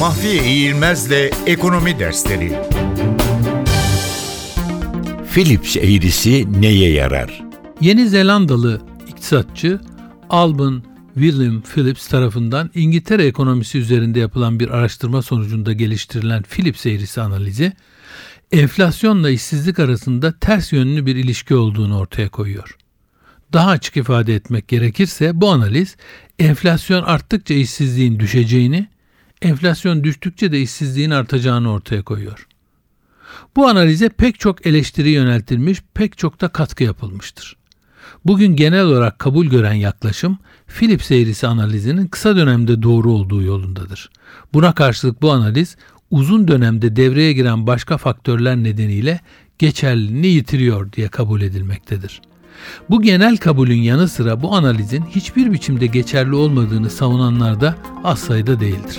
[0.00, 2.52] Mahfiye İğilmez'le Ekonomi Dersleri
[5.32, 7.42] Philips eğrisi neye yarar?
[7.80, 9.80] Yeni Zelandalı iktisatçı
[10.30, 10.82] Alban
[11.14, 17.72] William Phillips tarafından İngiltere ekonomisi üzerinde yapılan bir araştırma sonucunda geliştirilen Phillips eğrisi analizi,
[18.52, 22.76] enflasyonla işsizlik arasında ters yönlü bir ilişki olduğunu ortaya koyuyor.
[23.52, 25.96] Daha açık ifade etmek gerekirse bu analiz
[26.38, 28.88] enflasyon arttıkça işsizliğin düşeceğini,
[29.42, 32.46] enflasyon düştükçe de işsizliğin artacağını ortaya koyuyor.
[33.56, 37.56] Bu analize pek çok eleştiri yöneltilmiş, pek çok da katkı yapılmıştır.
[38.24, 44.10] Bugün genel olarak kabul gören yaklaşım Philips eğrisi analizinin kısa dönemde doğru olduğu yolundadır.
[44.52, 45.76] Buna karşılık bu analiz
[46.10, 49.20] uzun dönemde devreye giren başka faktörler nedeniyle
[49.58, 52.20] geçerliliğini yitiriyor diye kabul edilmektedir.
[52.90, 58.60] Bu genel kabulün yanı sıra bu analizin hiçbir biçimde geçerli olmadığını savunanlar da az sayıda
[58.60, 58.98] değildir.